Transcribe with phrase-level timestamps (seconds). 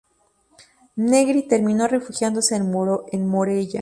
[0.95, 2.71] Negri terminó refugiándose en
[3.29, 3.69] Morella.